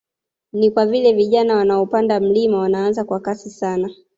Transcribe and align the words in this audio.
Ni 0.53 0.71
kwa 0.71 0.85
vile 0.85 1.13
vijana 1.13 1.55
wanaopanda 1.55 2.19
mlima 2.19 2.57
wanaanza 2.57 3.03
kwa 3.03 3.19
kasi 3.19 3.49
sana 3.49 3.89